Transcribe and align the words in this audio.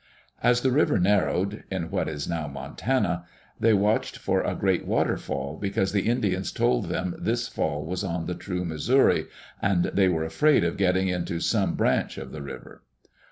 As 0.41 0.61
the 0.61 0.71
river 0.71 0.97
narrowed 0.97 1.63
(in 1.69 1.91
what 1.91 2.09
is 2.09 2.27
now 2.27 2.47
Montana), 2.47 3.25
they 3.59 3.71
watched 3.75 4.17
for 4.17 4.41
a 4.41 4.55
great 4.55 4.87
waterfall, 4.87 5.57
because 5.61 5.91
the 5.91 6.07
Indians 6.09 6.51
told 6.51 6.85
them 6.89 7.13
this 7.19 7.47
fall 7.47 7.85
was 7.85 8.03
on 8.03 8.25
the 8.25 8.33
true 8.33 8.65
Missouri, 8.65 9.27
and 9.61 9.83
they 9.93 10.09
were 10.09 10.23
afraid 10.23 10.63
of 10.63 10.75
getting 10.77 11.07
into 11.07 11.39
some 11.39 11.75
branch 11.75 12.17
of 12.17 12.31
the 12.31 12.41
river. 12.41 12.81